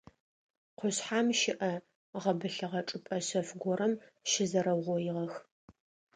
[0.77, 1.71] Къушъхьэм щыӏэ
[2.21, 3.93] гъэбылъыгъэ чӏыпӏэ шъэф горэм
[4.29, 5.33] щызэрэугъоигъэх.